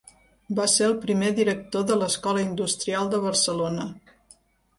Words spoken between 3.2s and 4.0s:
Barcelona.